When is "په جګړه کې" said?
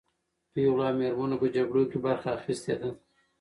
1.41-1.97